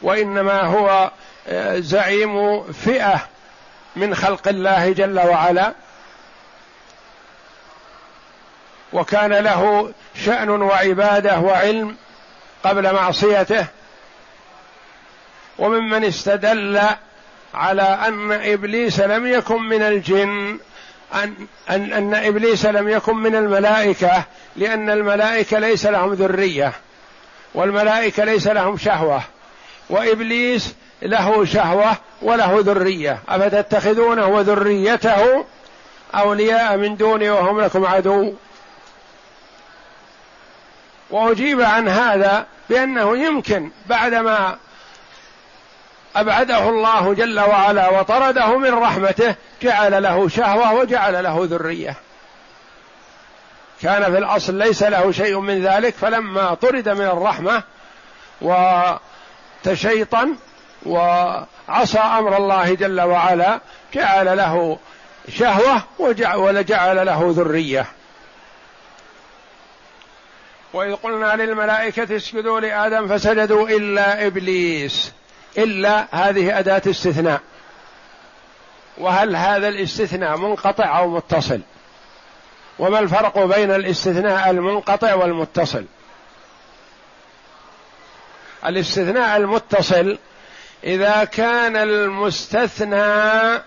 وإنما 0.02 0.61
هو 0.61 1.11
آه، 1.48 1.78
زعيم 1.78 2.62
فئة. 2.72 3.28
من 3.96 4.14
خلق 4.14 4.48
الله 4.48 4.92
جل 4.92 5.18
وعلا 5.18 5.72
وكان 8.92 9.33
له 9.33 9.92
شأن 10.24 10.51
وعبادة 10.51 11.38
وعلم 11.38 11.96
قبل 12.64 12.92
معصيته 12.92 13.66
وممن 15.59 16.05
استدل 16.05 16.81
على 17.55 17.83
أن 17.83 18.33
إبليس 18.33 19.01
لم 19.01 19.27
يكن 19.27 19.62
من 19.62 19.83
الجن 19.83 20.59
أن, 21.14 21.35
أن, 21.70 21.92
أن 21.92 22.14
إبليس 22.14 22.66
لم 22.66 22.88
يكن 22.88 23.16
من 23.16 23.35
الملائكة 23.35 24.24
لأن 24.57 24.90
الملائكة 24.90 25.59
ليس 25.59 25.87
لهم 25.87 26.12
ذرية 26.12 26.72
والملائكة 27.55 28.24
ليس 28.24 28.46
لهم 28.46 28.79
شهوة 28.79 29.22
وإبليس 29.90 30.74
له 31.02 31.44
شهوة 31.44 31.96
وله 32.22 32.58
ذرية. 32.61 33.18
أفتتخذونه 33.28 34.26
وذريته 34.26 35.44
أولياء 36.14 36.76
من 36.76 36.96
دوني 36.96 37.30
وهم 37.30 37.61
لكم 37.61 37.87
عدو. 37.87 38.34
وأجيب 41.11 41.61
عن 41.61 41.88
هذا 41.88 42.46
بأنه 42.70 43.18
يمكن 43.18 43.70
بعدما 43.87 44.56
أبعده 46.16 46.68
الله 46.68 47.14
جل 47.14 47.40
وعلا 47.40 47.88
وطرده 47.88 48.58
من 48.58 48.74
رحمته 48.74 49.34
جعل 49.62 50.02
له 50.02 50.28
شهوة 50.28 50.74
وجعل 50.74 51.24
له 51.24 51.46
ذرية. 51.50 51.96
كان 53.82 54.12
في 54.12 54.18
الأصل 54.18 54.54
ليس 54.54 54.82
له 54.82 55.12
شيء 55.12 55.40
من 55.40 55.62
ذلك 55.62 55.94
فلما 55.94 56.54
طرد 56.54 56.88
من 56.88 57.04
الرحمة 57.04 57.62
وتشيطن 59.64 60.37
وعصى 60.86 61.98
أمر 61.98 62.36
الله 62.36 62.74
جل 62.74 63.00
وعلا 63.00 63.60
جعل 63.94 64.36
له 64.36 64.78
شهوة 65.28 65.82
وجعل 65.98 67.06
له 67.06 67.32
ذرية. 67.36 67.86
وإذ 70.72 70.94
قلنا 70.94 71.36
للملائكة 71.36 72.16
اسجدوا 72.16 72.60
لآدم 72.60 73.08
فسجدوا 73.08 73.68
إلا 73.68 74.26
إبليس. 74.26 75.12
إلا 75.58 76.06
هذه 76.10 76.58
أداة 76.58 76.82
استثناء. 76.86 77.40
وهل 78.98 79.36
هذا 79.36 79.68
الاستثناء 79.68 80.36
منقطع 80.36 80.98
أو 80.98 81.10
متصل؟ 81.10 81.60
وما 82.78 82.98
الفرق 82.98 83.44
بين 83.44 83.70
الاستثناء 83.70 84.50
المنقطع 84.50 85.14
والمتصل؟ 85.14 85.84
الاستثناء 88.66 89.36
المتصل 89.36 90.18
إذا 90.84 91.24
كان 91.24 91.76
المستثنى 91.76 93.62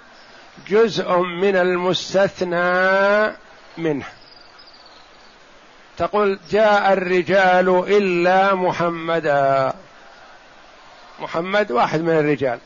جزء 0.68 1.18
من 1.18 1.56
المستثنى 1.56 3.36
منه. 3.78 4.06
تقول 5.98 6.40
جاء 6.52 6.94
الرجال 6.94 7.70
إلا 7.88 8.56
محمدا. 8.56 9.74
محمد 11.20 11.72
واحد 11.72 12.02
من 12.02 12.10
الرجال. 12.10 12.60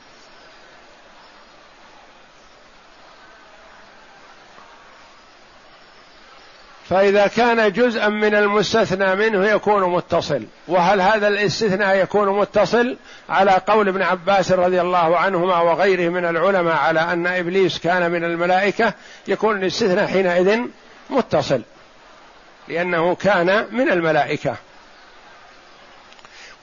فإذا 6.90 7.28
كان 7.28 7.72
جزءا 7.72 8.10
من 8.10 8.36
المستثنى 8.36 9.16
منه 9.16 9.48
يكون 9.48 9.84
متصل. 9.84 10.44
وهل 10.68 11.02
هذا 11.02 11.28
الاستثناء 11.28 11.98
يكون 11.98 12.40
متصل 12.40 12.98
على 13.30 13.52
قول 13.52 13.88
ابن 13.88 14.02
عباس 14.02 14.52
رضي 14.52 14.82
الله 14.82 15.18
عنهما 15.18 15.62
وغيره 15.62 16.10
من 16.10 16.26
العلماء 16.26 16.76
على 16.76 17.00
أن 17.00 17.28
إبليس 17.28 17.80
كان 17.80 18.12
من 18.12 18.24
الملائكة 18.24 18.94
يكون 19.28 19.58
الاستثناء 19.58 20.08
حينئذ 20.08 20.60
متصل. 21.10 21.62
لأنه 22.68 23.16
كان 23.16 23.66
من 23.72 23.92
الملائكة. 23.92 24.56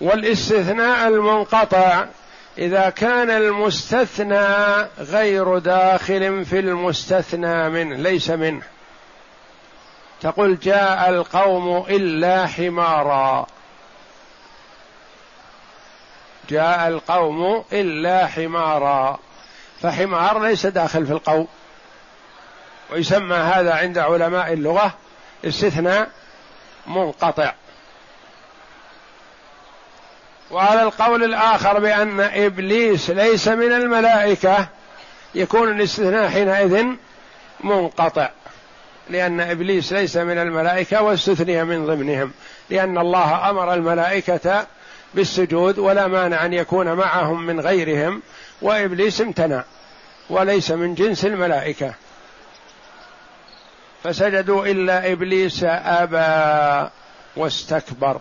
والاستثناء 0.00 1.08
المنقطع 1.08 2.04
إذا 2.58 2.90
كان 2.90 3.30
المستثنى 3.30 4.46
غير 4.98 5.58
داخل 5.58 6.44
في 6.44 6.58
المستثنى 6.58 7.68
منه 7.68 7.96
ليس 7.96 8.30
منه. 8.30 8.62
تقول 10.22 10.58
جاء 10.58 11.10
القوم 11.10 11.86
إلا 11.88 12.46
حمارا. 12.46 13.46
جاء 16.48 16.88
القوم 16.88 17.64
إلا 17.72 18.26
حمارا. 18.26 19.18
فحمار 19.82 20.42
ليس 20.42 20.66
داخل 20.66 21.06
في 21.06 21.12
القوم. 21.12 21.48
ويسمى 22.92 23.36
هذا 23.36 23.74
عند 23.74 23.98
علماء 23.98 24.52
اللغة 24.52 24.94
استثناء 25.44 26.10
منقطع. 26.86 27.52
وعلى 30.50 30.82
القول 30.82 31.24
الآخر 31.24 31.78
بأن 31.78 32.20
إبليس 32.20 33.10
ليس 33.10 33.48
من 33.48 33.72
الملائكة 33.72 34.66
يكون 35.34 35.68
الاستثناء 35.68 36.28
حينئذ 36.28 36.86
منقطع. 37.60 38.30
لأن 39.10 39.40
إبليس 39.40 39.92
ليس 39.92 40.16
من 40.16 40.38
الملائكة 40.38 41.02
واستثني 41.02 41.64
من 41.64 41.86
ضمنهم 41.86 42.32
لأن 42.70 42.98
الله 42.98 43.50
أمر 43.50 43.74
الملائكة 43.74 44.66
بالسجود 45.14 45.78
ولا 45.78 46.06
مانع 46.06 46.44
أن 46.44 46.52
يكون 46.52 46.92
معهم 46.92 47.46
من 47.46 47.60
غيرهم 47.60 48.22
وإبليس 48.62 49.20
امتنع 49.20 49.64
وليس 50.30 50.70
من 50.70 50.94
جنس 50.94 51.24
الملائكة. 51.24 51.94
فسجدوا 54.04 54.66
إلا 54.66 55.12
إبليس 55.12 55.64
أبى 55.64 56.90
واستكبر. 57.36 58.20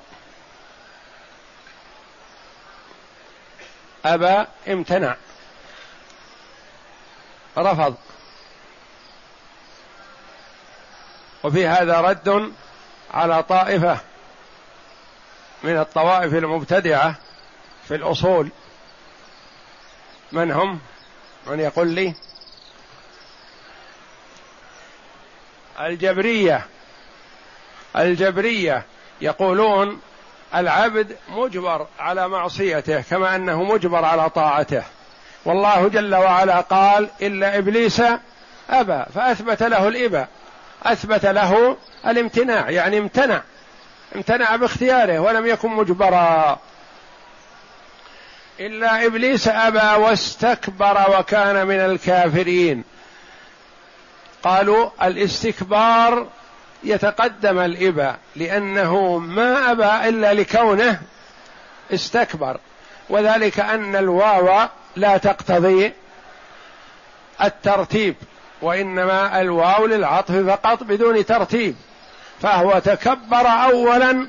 أبى 4.05 4.45
امتنع. 4.67 5.15
رفض. 7.57 7.95
وفي 11.43 11.67
هذا 11.67 12.01
رد 12.01 12.51
على 13.13 13.43
طائفة 13.43 13.97
من 15.63 15.77
الطوائف 15.77 16.33
المبتدعة 16.33 17.15
في 17.87 17.95
الأصول 17.95 18.49
من 20.31 20.51
هم؟ 20.51 20.79
من 21.47 21.59
يقول 21.59 21.87
لي؟ 21.87 22.13
الجبرية 25.79 26.65
الجبرية 27.95 28.85
يقولون 29.21 30.01
العبد 30.55 31.17
مجبر 31.29 31.87
على 31.99 32.27
معصيته 32.27 33.01
كما 33.01 33.35
أنه 33.35 33.63
مجبر 33.63 34.05
على 34.05 34.29
طاعته 34.29 34.83
والله 35.45 35.87
جل 35.87 36.15
وعلا 36.15 36.61
قال 36.61 37.09
الا 37.21 37.57
إبليس 37.57 38.01
أبى 38.69 39.05
فأثبت 39.15 39.63
له 39.63 39.87
الابى 39.87 40.25
أثبت 40.83 41.25
له 41.25 41.77
الامتناع 42.07 42.69
يعني 42.69 42.97
امتنع 42.97 43.41
امتنع 44.15 44.55
باختياره 44.55 45.19
ولم 45.19 45.45
يكن 45.45 45.69
مجبرا. 45.69 46.59
إلا 48.59 49.05
إبليس 49.05 49.47
أبى 49.47 50.03
واستكبر 50.03 51.19
وكان 51.19 51.67
من 51.67 51.79
الكافرين. 51.79 52.83
قالوا 54.43 54.89
الاستكبار 55.03 56.27
يتقدم 56.83 57.59
الإبا 57.59 58.17
لأنه 58.35 59.17
ما 59.17 59.71
أبى 59.71 60.09
إلا 60.09 60.33
لكونه 60.33 61.01
استكبر 61.93 62.59
وذلك 63.09 63.59
أن 63.59 63.95
الواو 63.95 64.67
لا 64.95 65.17
تقتضي 65.17 65.93
الترتيب. 67.43 68.15
وإنما 68.61 69.41
الواو 69.41 69.85
للعطف 69.85 70.35
فقط 70.35 70.83
بدون 70.83 71.25
ترتيب 71.25 71.75
فهو 72.41 72.79
تكبر 72.79 73.47
أولا 73.47 74.27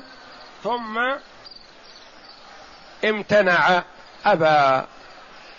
ثم 0.63 0.99
امتنع 3.05 3.83
أبى. 4.25 4.85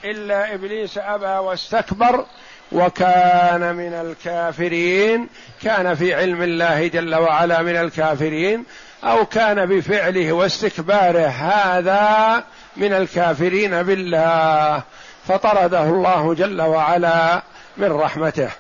إلا 0.05 0.55
إبليس 0.55 0.99
أبى 0.99 1.27
واستكبر 1.27 2.25
وكان 2.73 3.75
من 3.75 3.93
الكافرين 3.93 5.29
كان 5.63 5.95
في 5.95 6.15
علم 6.15 6.43
الله 6.43 6.87
جل 6.87 7.15
وعلا 7.15 7.63
من 7.63 7.77
الكافرين 7.77 8.65
أو 9.05 9.27
كان 9.27 9.67
بفعله 9.67 10.33
واستكباره 10.33 11.27
هذا 11.27 12.45
من 12.77 12.93
الكافرين 12.93 13.83
بالله. 13.83 14.83
فطرده 15.29 15.83
الله 15.83 16.35
جل 16.35 16.63
وعلا 16.63 17.43
من 17.77 17.93
رحمته. 17.93 18.51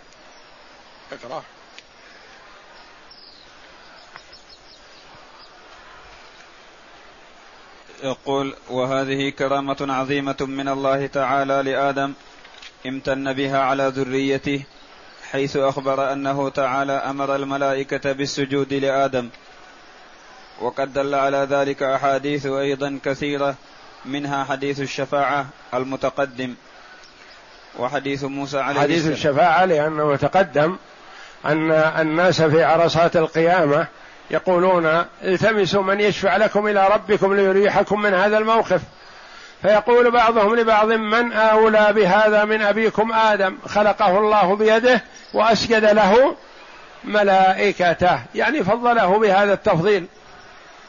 اقرأ 1.14 1.42
يقول 8.03 8.55
وهذه 8.70 9.31
كرامة 9.31 9.77
عظيمة 9.81 10.37
من 10.40 10.68
الله 10.68 11.07
تعالى 11.07 11.62
لآدم 11.62 12.12
امتن 12.87 13.33
بها 13.33 13.59
على 13.59 13.88
ذريته 13.88 14.62
حيث 15.31 15.57
أخبر 15.57 16.12
أنه 16.12 16.48
تعالى 16.48 16.92
أمر 16.92 17.37
الملائكة 17.37 18.12
بالسجود 18.12 18.72
لآدم. 18.74 19.29
وقد 20.61 20.92
دل 20.92 21.14
على 21.14 21.37
ذلك 21.50 21.83
أحاديث 21.83 22.46
أيضا 22.46 22.98
كثيرة 23.05 23.55
منها 24.05 24.44
حديث 24.44 24.81
الشفاعة 24.81 25.46
المتقدم 25.74 26.55
وحديث 27.79 28.24
موسى 28.24 28.59
عليه 28.59 28.81
حديث 28.81 28.98
السلام. 28.98 29.12
الشفاعة 29.12 29.64
لأنه 29.64 30.16
تقدم 30.16 30.77
أن 31.46 31.70
الناس 31.72 32.42
في 32.42 32.64
عرصات 32.64 33.16
القيامة 33.16 33.87
يقولون 34.30 35.04
التمسوا 35.24 35.83
من 35.83 36.00
يشفع 36.00 36.37
لكم 36.37 36.66
إلى 36.66 36.88
ربكم 36.88 37.35
ليريحكم 37.35 38.02
من 38.02 38.14
هذا 38.14 38.38
الموقف. 38.38 38.80
فيقول 39.62 40.11
بعضهم 40.11 40.57
لبعض 40.57 40.92
من 40.92 41.33
آولى 41.33 41.92
بهذا 41.92 42.44
من 42.44 42.62
أبيكم 42.62 43.12
آدم؟ 43.12 43.57
خلقه 43.66 44.18
الله 44.18 44.57
بيده 44.57 45.02
وأسجد 45.35 45.85
له 45.85 46.37
ملائكته. 47.04 48.18
يعني 48.35 48.64
فضله 48.64 49.18
بهذا 49.18 49.52
التفضيل. 49.52 50.07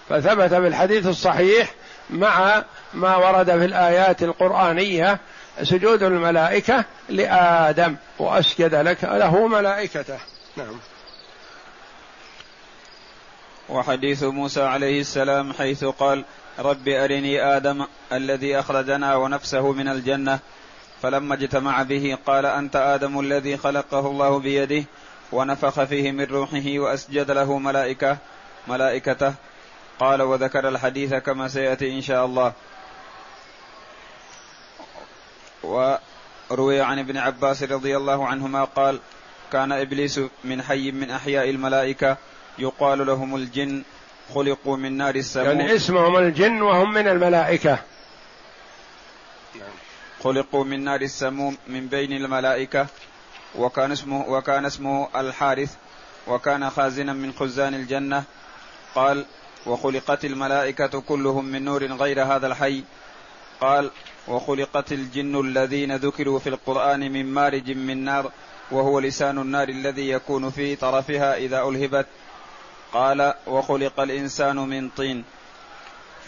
فثبت 0.10 0.54
في 0.54 0.68
الحديث 0.68 1.08
الصحيح 1.08 1.70
مع 2.10 2.64
ما 2.94 3.16
ورد 3.16 3.46
في 3.46 3.66
الآيات 3.66 4.24
القرآنية 4.24 5.20
سجود 5.64 6.04
الملائكة 6.04 6.84
لآدم 7.10 7.96
وأسجد 8.20 8.76
لك 8.76 9.04
له 9.04 9.48
ملائكته. 9.48 10.18
نعم. 10.58 10.80
وحديث 13.70 14.24
موسى 14.24 14.64
عليه 14.64 15.02
السلام 15.02 15.54
حيث 15.54 15.86
قال 15.86 16.26
رب 16.60 16.88
أرني 16.88 17.42
آدم 17.42 17.86
الذي 18.12 18.60
أخرجنا 18.60 19.16
ونفسه 19.16 19.72
من 19.72 19.88
الجنة 19.88 20.40
فلما 21.02 21.34
اجتمع 21.34 21.84
به 21.84 22.18
قال 22.26 22.46
أنت 22.46 22.76
آدم 22.76 23.20
الذي 23.20 23.58
خلقه 23.58 24.00
الله 24.00 24.40
بيده 24.40 24.84
ونفخ 25.32 25.84
فيه 25.84 26.12
من 26.12 26.24
روحه 26.24 26.80
وأسجد 26.80 27.32
له 27.32 27.58
ملائكة 27.58 28.18
ملائكته. 28.68 29.34
قال 30.00 30.22
وذكر 30.22 30.68
الحديث 30.68 31.14
كما 31.14 31.48
سيأتي 31.48 31.92
إن 31.92 32.02
شاء 32.02 32.26
الله. 32.26 32.54
وروي 35.64 36.82
عن 36.82 37.00
ابن 37.00 37.18
عباس 37.18 37.64
رضي 37.64 37.98
الله 37.98 38.28
عنهما 38.28 38.64
قال 38.64 39.00
كان 39.52 39.72
إبليس 39.72 40.20
من 40.44 40.62
حي 40.62 40.92
من 40.92 41.12
أحياء 41.12 41.50
الملائكة 41.50 42.18
يقال 42.60 43.08
لهم 43.08 43.36
الجن 43.36 43.84
خلقوا 44.36 44.78
من 44.78 44.98
نار 44.98 45.16
السموم. 45.16 45.48
يعني 45.48 45.76
اسمهم 45.76 46.18
الجن 46.18 46.62
وهم 46.62 46.94
من 46.94 47.08
الملائكة. 47.08 47.80
خلقوا 50.24 50.64
من 50.64 50.84
نار 50.84 51.02
السموم 51.02 51.58
من 51.68 51.88
بين 51.88 52.12
الملائكة 52.14 52.88
وكان 53.56 53.92
اسمه 53.92 54.30
وكان 54.30 54.66
اسمه 54.66 55.08
الحارث 55.16 55.76
وكان 56.28 56.70
خازنا 56.70 57.14
من 57.14 57.34
خزان 57.34 57.74
الجنة. 57.74 58.24
قال 58.96 59.26
وخلقت 59.66 60.26
الملائكة 60.26 61.02
كلهم 61.02 61.46
من 61.46 61.66
نور 61.66 61.86
غير 61.86 62.24
هذا 62.24 62.48
الحي. 62.48 62.84
قال 63.62 63.92
وخلقت 64.28 64.92
الجن 64.92 65.40
الذين 65.40 65.96
ذكروا 65.96 66.40
في 66.40 66.50
القرآن 66.50 67.12
من 67.12 67.26
مارج 67.26 67.72
من 67.72 68.04
نار. 68.04 68.32
وهو 68.72 69.00
لسان 69.00 69.38
النار 69.38 69.70
الذي 69.70 70.10
يكون 70.10 70.50
في 70.50 70.76
طرفها 70.76 71.38
إذا 71.38 71.62
ألهبت. 71.62 72.06
قال 72.94 73.34
وخلق 73.48 74.00
الإنسان 74.00 74.56
من 74.56 74.90
طين. 74.90 75.24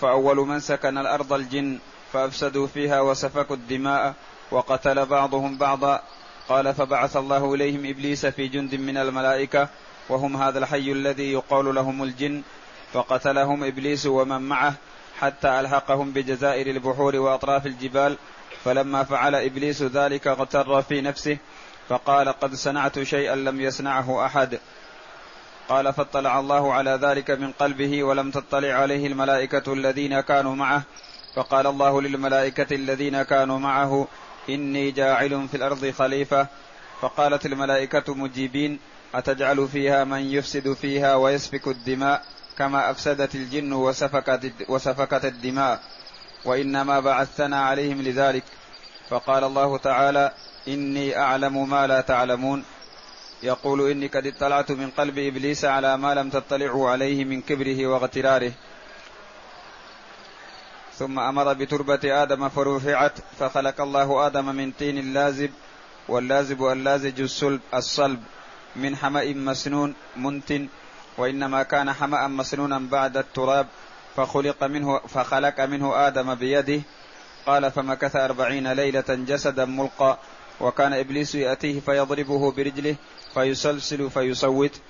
فأول 0.02 0.38
من 0.38 0.60
سكن 0.60 0.98
الأرض 0.98 1.34
الجن 1.34 1.80
فأفسدوا 2.14 2.68
فيها 2.68 3.02
وسفكوا 3.02 3.56
الدماء 3.56 4.14
وقتل 4.52 5.06
بعضهم 5.06 5.58
بعضا. 5.58 6.02
قال 6.50 6.74
فبعث 6.74 7.18
الله 7.18 7.54
إليهم 7.54 7.86
إبليس 7.86 8.26
في 8.26 8.48
جند 8.48 8.76
من 8.76 8.98
الملائكة 8.98 9.68
وهم 10.10 10.38
هذا 10.38 10.60
الحي 10.60 10.92
الذي 10.92 11.34
يقال 11.34 11.76
لهم 11.76 12.04
الجن. 12.04 12.42
فقتلهم 12.94 13.64
إبليس 13.64 14.06
ومن 14.06 14.42
معه 14.42 14.74
حتى 15.20 15.60
ألحقهم 15.60 16.12
بجزائر 16.12 16.68
البحور 16.68 17.16
وأطراف 17.16 17.66
الجبال. 17.66 18.18
فلما 18.66 19.04
فعل 19.04 19.36
إبليس 19.36 19.82
ذلك 19.84 20.28
اغتر 20.28 20.82
في 20.82 21.02
نفسه 21.02 21.38
فقال 21.90 22.30
قد 22.30 22.56
صنعت 22.56 23.00
شيئا 23.00 23.36
لم 23.36 23.62
يصنعه 23.62 24.26
أحد. 24.26 24.60
قال 25.70 25.94
فاطلع 25.94 26.40
الله 26.40 26.74
على 26.74 27.00
ذلك 27.02 27.32
من 27.32 27.52
قلبه 27.52 28.04
ولم 28.04 28.32
تطلع 28.32 28.74
عليه 28.74 29.08
الملائكة 29.08 29.74
الذين 29.74 30.20
كانوا 30.20 30.56
معه. 30.56 30.84
فقال 31.36 31.68
الله 31.68 32.02
للملائكة 32.02 32.76
الذين 32.76 33.22
كانوا 33.22 33.60
معه 33.60 34.08
إني 34.50 34.92
جاعل 34.92 35.48
في 35.48 35.58
الأرض 35.58 35.92
خليفة. 35.92 36.48
فقالت 37.02 37.46
الملائكة 37.46 38.14
مجيبين 38.14 38.80
أتجعل 39.16 39.68
فيها 39.68 40.04
من 40.04 40.20
يفسد 40.20 40.74
فيها 40.74 41.16
ويسفك 41.16 41.68
الدماء؟ 41.68 42.24
كما 42.58 42.92
أفسدت 42.92 43.36
الجن 43.36 43.74
وسفكت, 43.74 44.52
وسفكت 44.70 45.26
الدماء. 45.26 45.80
وإنما 46.46 47.00
بعثنا 47.00 47.62
عليهم 47.62 48.02
لذلك. 48.02 48.44
فقال 49.10 49.44
الله 49.44 49.78
تعالى 49.78 50.32
إني 50.68 51.18
أعلم 51.18 51.70
ما 51.70 51.88
لا 51.88 52.02
تعلمون. 52.02 52.64
يقول 53.44 53.92
إني 53.92 54.08
قد 54.08 54.28
اطلعت 54.28 54.72
من 54.72 54.90
قلب 54.90 55.18
إبليس 55.18 55.66
على 55.66 55.98
ما 55.98 56.14
لم 56.14 56.30
تطلعوا 56.30 56.90
عليه 56.90 57.26
من 57.26 57.42
كبره 57.42 57.88
واغتراره. 57.88 58.52
ثم 60.98 61.20
أمر 61.20 61.54
بتربة 61.54 62.00
آدم 62.24 62.50
فرفعت 62.50 63.12
فخلق 63.40 63.82
الله 63.82 64.28
آدم 64.28 64.56
من 64.56 64.72
طين 64.72 65.14
لازب 65.14 65.52
واللازب 66.10 66.64
اللازج 66.64 67.22
الصلب 67.22 67.62
الصلب 67.74 68.20
من 68.76 68.96
حمأ 68.96 69.34
مسنون 69.34 69.96
منتن 70.16 70.68
وإنما 71.18 71.64
كان 71.64 71.94
حمأ 71.94 72.28
مسنونا 72.28 72.80
بعد 72.80 73.18
التراب 73.18 73.68
فخلق 74.16 74.64
منه 74.64 75.00
فخلق 75.00 75.62
منه 75.62 76.08
آدم 76.08 76.36
بيده 76.36 76.82
قال 77.48 77.72
فمكث 77.72 78.16
أربعين 78.16 78.72
ليلة 78.74 79.06
جسدا 79.10 79.66
ملقى 79.66 80.18
وكان 80.62 80.94
إبليس 80.94 81.36
يأتيه 81.36 81.80
فيضربه 81.80 82.52
برجله 82.52 82.96
فيسلسل 83.34 84.10
فيصوت 84.10 84.82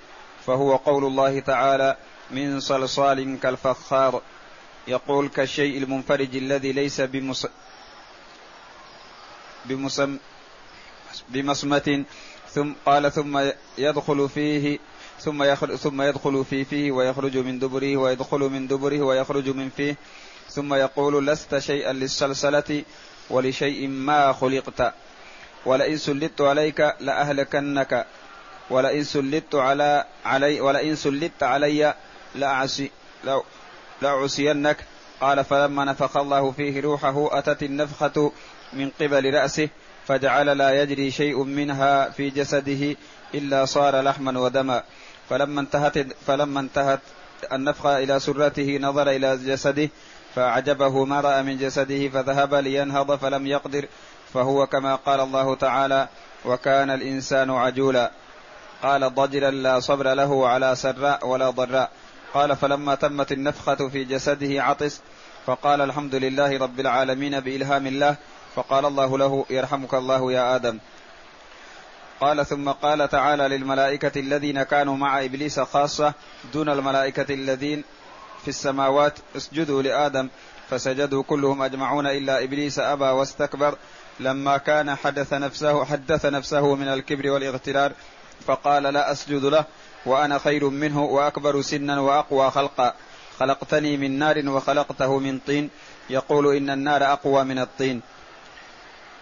فهو 0.46 0.76
قول 0.76 1.04
الله 1.04 1.40
تعالى 1.40 1.96
من 2.30 2.60
صلصال 2.60 3.40
كالفخار 3.40 4.22
يقول 4.88 5.28
كالشيء 5.28 5.78
المنفرج 5.78 6.36
الذي 6.36 6.72
ليس 6.72 7.00
بمس 7.00 7.46
بمسم 9.64 10.18
بمصمة 11.28 12.04
ثم 12.50 12.72
قال 12.86 13.12
ثم 13.12 13.50
يدخل 13.78 14.28
فيه 14.28 14.78
ثم 15.20 15.42
يخرج 15.42 15.74
ثم 15.74 16.02
يدخل 16.02 16.44
في 16.44 16.64
فيه 16.64 16.92
ويخرج 16.92 17.36
من 17.38 17.58
دبره 17.58 17.96
ويدخل 17.96 18.38
من 18.38 18.66
دبره 18.66 19.02
ويخرج 19.02 19.48
من 19.48 19.68
فيه 19.76 19.96
ثم 20.50 20.74
يقول 20.74 21.26
لست 21.26 21.58
شيئا 21.58 21.92
للسلسلة 21.92 22.84
ولشيء 23.30 23.88
ما 23.88 24.32
خلقت. 24.32 24.94
ولئن 25.66 25.96
سلطت 25.96 26.40
عليك 26.40 26.94
لأهلكنك. 27.00 28.06
ولئن 28.70 29.04
سلطت 29.04 29.54
على 29.54 30.04
علي 30.24 30.60
ولئن 30.60 30.96
سلطت 30.96 31.42
علي 31.42 31.94
لأعصي 32.34 32.90
لأعصينك. 34.02 34.76
قال 35.20 35.44
فلما 35.44 35.84
نفخ 35.84 36.16
الله 36.16 36.50
فيه 36.50 36.80
روحه 36.80 37.38
أتت 37.38 37.62
النفخة 37.62 38.32
من 38.72 38.90
قبل 39.00 39.34
رأسه 39.34 39.68
فجعل 40.06 40.58
لا 40.58 40.82
يجري 40.82 41.10
شيء 41.10 41.44
منها 41.44 42.10
في 42.10 42.30
جسده 42.30 42.96
إلا 43.34 43.64
صار 43.64 44.00
لحما 44.00 44.40
ودما. 44.40 44.82
فلما 45.30 45.60
انتهت 45.60 45.98
فلما 46.26 46.60
انتهت 46.60 47.00
النفخة 47.52 47.98
إلى 47.98 48.20
سرته 48.20 48.78
نظر 48.80 49.10
إلى 49.10 49.36
جسده 49.36 49.88
فأعجبه 50.34 51.04
ما 51.04 51.20
رأى 51.20 51.42
من 51.42 51.58
جسده 51.58 52.08
فذهب 52.08 52.54
لينهض 52.54 53.18
فلم 53.18 53.46
يقدر 53.46 53.88
فهو 54.34 54.66
كما 54.66 54.94
قال 54.94 55.20
الله 55.20 55.54
تعالى 55.54 56.08
وكان 56.44 56.90
الإنسان 56.90 57.50
عجولا 57.50 58.10
قال 58.82 59.14
ضجرا 59.14 59.50
لا 59.50 59.80
صبر 59.80 60.14
له 60.14 60.48
على 60.48 60.76
سراء 60.76 61.26
ولا 61.26 61.50
ضراء 61.50 61.90
قال 62.34 62.56
فلما 62.56 62.94
تمت 62.94 63.32
النفخة 63.32 63.88
في 63.88 64.04
جسده 64.04 64.62
عطس 64.62 65.00
فقال 65.46 65.80
الحمد 65.80 66.14
لله 66.14 66.58
رب 66.58 66.80
العالمين 66.80 67.40
بإلهام 67.40 67.86
الله 67.86 68.16
فقال 68.54 68.84
الله 68.84 69.18
له 69.18 69.46
يرحمك 69.50 69.94
الله 69.94 70.32
يا 70.32 70.56
آدم 70.56 70.78
قال 72.20 72.46
ثم 72.46 72.70
قال 72.70 73.08
تعالى 73.08 73.48
للملائكة 73.48 74.20
الذين 74.20 74.62
كانوا 74.62 74.96
مع 74.96 75.24
إبليس 75.24 75.60
خاصة 75.60 76.12
دون 76.52 76.68
الملائكة 76.68 77.34
الذين 77.34 77.84
في 78.42 78.48
السماوات 78.48 79.18
اسجدوا 79.36 79.82
لآدم 79.82 80.28
فسجدوا 80.70 81.22
كلهم 81.22 81.62
أجمعون 81.62 82.06
إلا 82.06 82.44
إبليس 82.44 82.78
أبى 82.78 83.04
واستكبر. 83.04 83.76
لما 84.20 84.56
كان 84.56 84.94
حدث 84.94 85.32
نفسه 85.32 85.84
حدث 85.84 86.26
نفسه 86.26 86.74
من 86.74 86.88
الكبر 86.88 87.30
والاغترار 87.30 87.92
فقال 88.46 88.82
لا 88.82 89.12
أسجد 89.12 89.44
له 89.44 89.64
وأنا 90.06 90.38
خير 90.38 90.68
منه 90.68 91.04
وأكبر 91.04 91.62
سنا 91.62 92.00
وأقوى 92.00 92.50
خلقا. 92.50 92.94
خلقتني 93.38 93.96
من 93.96 94.18
نار 94.18 94.48
وخلقته 94.48 95.18
من 95.18 95.38
طين. 95.38 95.70
يقول 96.10 96.56
إن 96.56 96.70
النار 96.70 97.12
أقوى 97.12 97.44
من 97.44 97.58
الطين. 97.58 98.00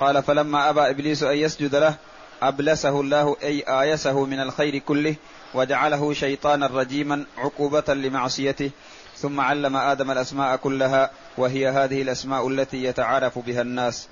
قال 0.00 0.22
فلما 0.22 0.70
أبى 0.70 0.80
إبليس 0.90 1.22
أن 1.22 1.36
يسجد 1.36 1.74
له 1.74 1.94
أبلسه 2.42 3.00
الله 3.00 3.36
أي 3.42 3.64
آيسه 3.68 4.24
من 4.24 4.40
الخير 4.40 4.78
كله 4.78 5.14
وجعله 5.54 6.12
شيطانا 6.12 6.66
رجيما 6.66 7.24
عقوبة 7.38 7.94
لمعصيته. 7.94 8.70
ثم 9.16 9.40
علم 9.40 9.76
آدم 9.76 10.10
الأسماء 10.10 10.56
كلها 10.56 11.10
وهي 11.38 11.68
هذه 11.68 12.02
الأسماء 12.02 12.48
التي 12.48 12.84
يتعارف 12.84 13.38
بها 13.38 13.62
الناس. 13.62 14.08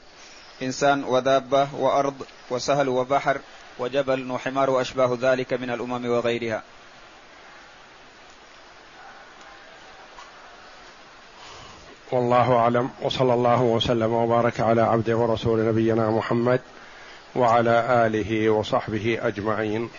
إنسان 0.63 1.05
ودابة 1.05 1.69
وأرض 1.75 2.15
وسهل 2.51 2.89
وبحر 2.89 3.39
وجبل 3.79 4.31
وحمار 4.31 4.71
وأشباه 4.71 5.19
ذلك 5.21 5.53
من 5.53 5.71
الأمم 5.71 6.07
وغيرها. 6.11 6.63
والله 12.13 12.57
أعلم 12.57 12.91
وصلى 13.03 13.35
الله 13.35 13.63
وسلم 13.63 14.13
وبارك 14.13 14.61
على 14.61 14.83
عبده 14.83 15.17
ورسول 15.17 15.69
نبينا 15.69 16.11
محمد 16.11 16.61
وعلى 17.37 18.07
آله 18.07 18.51
وصحبه 18.51 19.19
أجمعين. 19.23 19.91